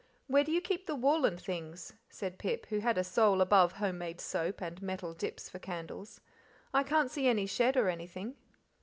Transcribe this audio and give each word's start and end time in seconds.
"Where 0.25 0.43
do 0.43 0.51
you 0.51 0.61
keep 0.61 0.87
the 0.87 0.95
wool 0.95 1.25
and 1.25 1.39
things?" 1.39 1.93
said 2.09 2.39
Pip, 2.39 2.65
who 2.69 2.79
had 2.79 2.97
a 2.97 3.03
soul 3.03 3.39
above 3.39 3.73
home 3.73 3.99
made 3.99 4.19
soap 4.19 4.59
and 4.59 4.81
metal 4.81 5.13
dips 5.13 5.47
for 5.47 5.59
candles; 5.59 6.21
"I 6.73 6.81
can't 6.81 7.11
see 7.11 7.27
any 7.27 7.45
shed 7.45 7.77
or 7.77 7.87
anything." 7.87 8.35